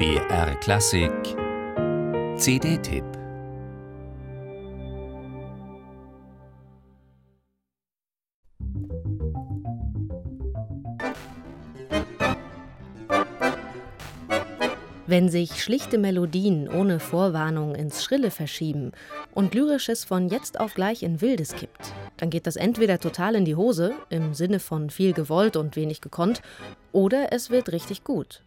BR 0.00 0.54
Klassik 0.60 1.12
CD-Tipp 2.38 3.04
Wenn 15.06 15.28
sich 15.28 15.62
schlichte 15.62 15.98
Melodien 15.98 16.66
ohne 16.66 16.98
Vorwarnung 16.98 17.74
ins 17.74 18.02
Schrille 18.02 18.30
verschieben 18.30 18.92
und 19.34 19.52
Lyrisches 19.54 20.06
von 20.06 20.30
jetzt 20.30 20.58
auf 20.58 20.72
gleich 20.72 21.02
in 21.02 21.20
Wildes 21.20 21.54
kippt, 21.54 21.92
dann 22.16 22.30
geht 22.30 22.46
das 22.46 22.56
entweder 22.56 23.00
total 23.00 23.34
in 23.34 23.44
die 23.44 23.54
Hose, 23.54 23.92
im 24.08 24.32
Sinne 24.32 24.60
von 24.60 24.88
viel 24.88 25.12
gewollt 25.12 25.58
und 25.58 25.76
wenig 25.76 26.00
gekonnt, 26.00 26.40
oder 26.90 27.34
es 27.34 27.50
wird 27.50 27.72
richtig 27.72 28.02
gut. 28.02 28.42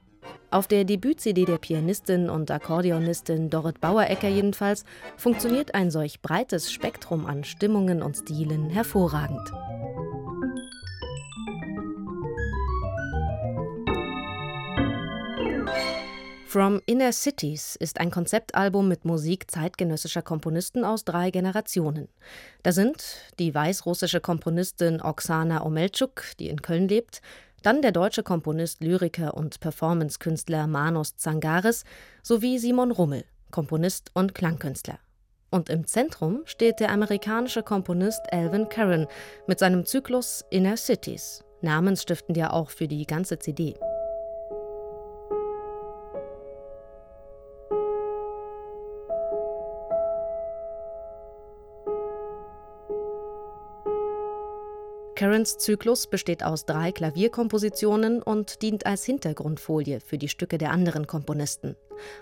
Auf 0.54 0.68
der 0.68 0.84
Debüt-CD 0.84 1.46
der 1.46 1.58
Pianistin 1.58 2.30
und 2.30 2.52
Akkordeonistin 2.52 3.50
Dorit 3.50 3.82
Bauerecker 3.82 4.28
jedenfalls 4.28 4.86
funktioniert 5.18 5.74
ein 5.74 5.90
solch 5.90 6.22
breites 6.22 6.72
Spektrum 6.72 7.26
an 7.26 7.44
Stimmungen 7.44 8.04
und 8.04 8.18
Stilen 8.18 8.70
hervorragend. 8.70 9.52
From 16.46 16.82
Inner 16.86 17.14
Cities 17.14 17.76
ist 17.76 18.00
ein 18.00 18.12
Konzeptalbum 18.12 18.88
mit 18.88 19.06
Musik 19.06 19.50
zeitgenössischer 19.50 20.22
Komponisten 20.22 20.86
aus 20.86 21.04
drei 21.04 21.32
Generationen. 21.32 22.10
Da 22.62 22.72
sind 22.72 23.04
die 23.40 23.56
weißrussische 23.56 24.22
Komponistin 24.22 25.02
Oksana 25.02 25.66
Omelchuk, 25.66 26.26
die 26.38 26.50
in 26.50 26.62
Köln 26.62 26.88
lebt, 26.88 27.24
dann 27.64 27.82
der 27.82 27.92
deutsche 27.92 28.22
Komponist, 28.22 28.84
Lyriker 28.84 29.34
und 29.34 29.60
Performancekünstler 29.60 30.68
Manos 30.68 31.16
Zangaris 31.16 31.84
sowie 32.22 32.60
Simon 32.60 32.92
Rummel, 32.92 33.26
Komponist 33.52 34.12
und 34.14 34.36
Klangkünstler. 34.36 35.00
Und 35.50 35.70
im 35.70 35.88
Zentrum 35.88 36.42
steht 36.46 36.80
der 36.80 36.92
amerikanische 36.92 37.64
Komponist 37.64 38.22
Alvin 38.32 38.70
Curran 38.70 39.08
mit 39.48 39.60
seinem 39.60 39.86
Zyklus 39.86 40.44
Inner 40.50 40.78
Cities, 40.78 41.44
namensstiftend 41.62 42.38
ja 42.38 42.52
auch 42.52 42.70
für 42.70 42.88
die 42.88 43.06
ganze 43.06 43.40
CD. 43.40 43.76
Carons 55.16 55.60
Zyklus 55.60 56.08
besteht 56.08 56.44
aus 56.44 56.66
drei 56.66 56.92
Klavierkompositionen 56.92 58.22
und 58.24 58.64
dient 58.64 58.88
als 58.88 59.06
Hintergrundfolie 59.06 60.00
für 60.00 60.18
die 60.18 60.28
Stücke 60.28 60.58
der 60.58 60.72
anderen 60.72 61.06
Komponisten. 61.06 61.76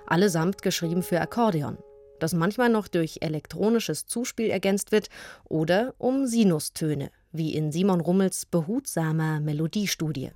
Allesamt 0.08 0.62
geschrieben 0.62 1.02
für 1.02 1.22
Akkordeon, 1.22 1.78
das 2.20 2.34
manchmal 2.34 2.70
noch 2.70 2.90
durch 2.90 3.20
elektronisches 3.22 4.08
Zuspiel 4.08 4.50
ergänzt 4.50 4.92
wird 4.92 5.08
oder 5.48 5.94
um 6.00 6.28
Sinustöne, 6.28 7.12
wie 7.32 7.56
in 7.56 7.72
Simon 7.72 8.02
Rummels 8.02 8.46
behutsamer 8.46 9.40
Melodiestudie. 9.40 10.32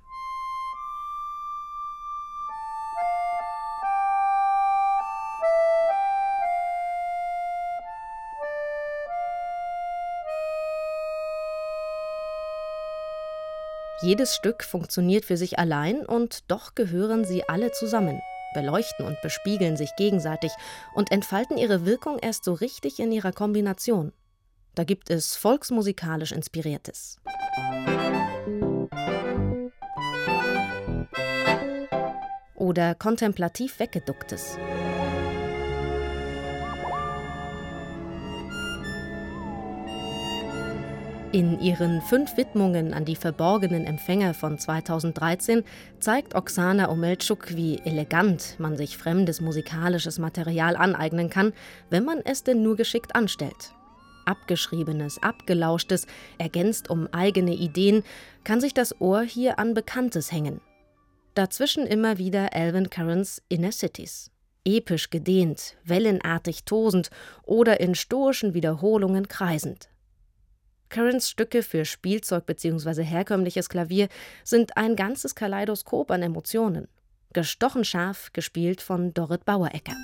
Jedes 14.02 14.34
Stück 14.34 14.62
funktioniert 14.62 15.24
für 15.24 15.38
sich 15.38 15.58
allein 15.58 16.04
und 16.04 16.50
doch 16.50 16.74
gehören 16.74 17.24
sie 17.24 17.48
alle 17.48 17.72
zusammen, 17.72 18.20
beleuchten 18.52 19.06
und 19.06 19.18
bespiegeln 19.22 19.78
sich 19.78 19.90
gegenseitig 19.96 20.52
und 20.94 21.10
entfalten 21.10 21.56
ihre 21.56 21.86
Wirkung 21.86 22.18
erst 22.18 22.44
so 22.44 22.52
richtig 22.52 23.00
in 23.00 23.10
ihrer 23.10 23.32
Kombination. 23.32 24.12
Da 24.74 24.84
gibt 24.84 25.08
es 25.08 25.34
volksmusikalisch 25.36 26.32
Inspiriertes. 26.32 27.18
Oder 32.54 32.94
kontemplativ 32.94 33.80
Weggeducktes. 33.80 34.58
In 41.36 41.60
ihren 41.60 42.00
fünf 42.00 42.38
Widmungen 42.38 42.94
an 42.94 43.04
die 43.04 43.14
verborgenen 43.14 43.84
Empfänger 43.84 44.32
von 44.32 44.58
2013 44.58 45.64
zeigt 46.00 46.34
Oksana 46.34 46.90
Omelchuk, 46.90 47.54
wie 47.54 47.78
elegant 47.84 48.54
man 48.58 48.78
sich 48.78 48.96
fremdes 48.96 49.42
musikalisches 49.42 50.18
Material 50.18 50.76
aneignen 50.76 51.28
kann, 51.28 51.52
wenn 51.90 52.06
man 52.06 52.22
es 52.24 52.42
denn 52.42 52.62
nur 52.62 52.74
geschickt 52.74 53.14
anstellt. 53.14 53.74
Abgeschriebenes, 54.24 55.22
abgelauschtes, 55.22 56.06
ergänzt 56.38 56.88
um 56.88 57.06
eigene 57.12 57.52
Ideen, 57.52 58.02
kann 58.42 58.62
sich 58.62 58.72
das 58.72 58.98
Ohr 58.98 59.20
hier 59.20 59.58
an 59.58 59.74
Bekanntes 59.74 60.32
hängen. 60.32 60.62
Dazwischen 61.34 61.86
immer 61.86 62.16
wieder 62.16 62.54
Alvin 62.54 62.88
Currens 62.88 63.42
Inner 63.50 63.72
Cities. 63.72 64.30
Episch 64.64 65.10
gedehnt, 65.10 65.76
wellenartig 65.84 66.64
tosend 66.64 67.10
oder 67.42 67.78
in 67.78 67.94
stoischen 67.94 68.54
Wiederholungen 68.54 69.28
kreisend. 69.28 69.90
Currens 70.88 71.28
Stücke 71.28 71.62
für 71.62 71.84
Spielzeug 71.84 72.46
bzw. 72.46 73.02
herkömmliches 73.02 73.68
Klavier 73.68 74.08
sind 74.44 74.76
ein 74.76 74.96
ganzes 74.96 75.34
Kaleidoskop 75.34 76.10
an 76.10 76.22
Emotionen. 76.22 76.88
Gestochen 77.32 77.84
scharf 77.84 78.32
gespielt 78.32 78.80
von 78.80 79.12
Dorit 79.12 79.44
Bauerecker. 79.44 79.94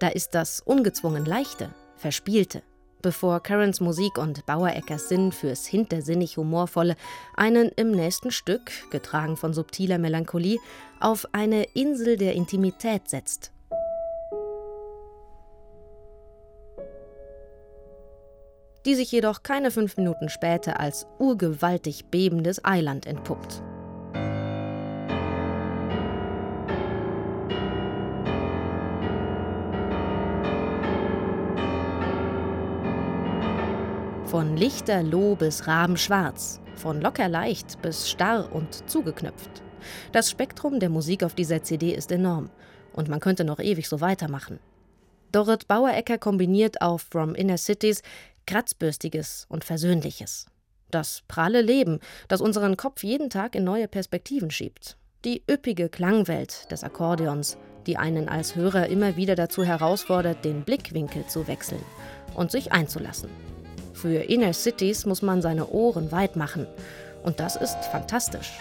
Da 0.00 0.08
ist 0.08 0.34
das 0.34 0.60
ungezwungen 0.60 1.24
Leichte, 1.24 1.70
Verspielte, 1.96 2.62
bevor 3.00 3.40
Currens 3.40 3.80
Musik 3.80 4.18
und 4.18 4.44
Bauereckers 4.44 5.08
Sinn 5.08 5.32
fürs 5.32 5.64
hintersinnig 5.64 6.36
Humorvolle 6.36 6.96
einen 7.36 7.70
im 7.70 7.92
nächsten 7.92 8.30
Stück, 8.30 8.70
getragen 8.90 9.38
von 9.38 9.54
subtiler 9.54 9.96
Melancholie, 9.96 10.58
auf 11.00 11.26
eine 11.32 11.64
Insel 11.72 12.18
der 12.18 12.34
Intimität 12.34 13.08
setzt 13.08 13.53
die 18.84 18.94
sich 18.94 19.10
jedoch 19.10 19.42
keine 19.42 19.70
fünf 19.70 19.96
Minuten 19.96 20.28
später 20.28 20.80
als 20.80 21.06
urgewaltig 21.18 22.06
bebendes 22.06 22.64
Eiland 22.64 23.06
entpuppt. 23.06 23.62
Von 34.26 34.56
lichterloh 34.56 35.36
bis 35.36 35.68
rabenschwarz, 35.68 36.60
von 36.74 37.00
locker 37.00 37.28
leicht 37.28 37.80
bis 37.82 38.10
starr 38.10 38.52
und 38.52 38.90
zugeknöpft. 38.90 39.62
Das 40.12 40.30
Spektrum 40.30 40.80
der 40.80 40.88
Musik 40.88 41.22
auf 41.22 41.34
dieser 41.34 41.62
CD 41.62 41.94
ist 41.94 42.10
enorm 42.10 42.50
und 42.92 43.08
man 43.08 43.20
könnte 43.20 43.44
noch 43.44 43.60
ewig 43.60 43.88
so 43.88 44.00
weitermachen. 44.00 44.58
Dorit 45.30 45.66
Bauerecker 45.66 46.18
kombiniert 46.18 46.80
auf 46.80 47.02
From 47.10 47.34
Inner 47.34 47.58
Cities 47.58 48.02
Kratzbürstiges 48.46 49.46
und 49.48 49.64
Versöhnliches. 49.64 50.46
Das 50.90 51.22
pralle 51.28 51.62
Leben, 51.62 51.98
das 52.28 52.40
unseren 52.40 52.76
Kopf 52.76 53.02
jeden 53.02 53.30
Tag 53.30 53.54
in 53.54 53.64
neue 53.64 53.88
Perspektiven 53.88 54.50
schiebt. 54.50 54.96
Die 55.24 55.42
üppige 55.50 55.88
Klangwelt 55.88 56.70
des 56.70 56.84
Akkordeons, 56.84 57.56
die 57.86 57.96
einen 57.96 58.28
als 58.28 58.54
Hörer 58.56 58.86
immer 58.88 59.16
wieder 59.16 59.34
dazu 59.34 59.64
herausfordert, 59.64 60.44
den 60.44 60.64
Blickwinkel 60.64 61.26
zu 61.26 61.46
wechseln 61.48 61.82
und 62.34 62.50
sich 62.50 62.72
einzulassen. 62.72 63.30
Für 63.92 64.18
Inner 64.18 64.52
Cities 64.52 65.06
muss 65.06 65.22
man 65.22 65.40
seine 65.40 65.68
Ohren 65.68 66.12
weit 66.12 66.36
machen. 66.36 66.66
Und 67.22 67.40
das 67.40 67.56
ist 67.56 67.76
fantastisch. 67.90 68.52